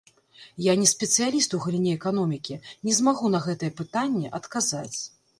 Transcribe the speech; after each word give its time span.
Я 0.67 0.73
не 0.83 0.85
спецыяліст 0.91 1.51
у 1.57 1.59
галіне 1.65 1.91
эканомікі, 1.97 2.57
не 2.89 2.95
змагу 2.99 3.25
на 3.35 3.41
гэтае 3.43 3.69
пытанне 3.83 4.31
адказаць. 4.39 4.99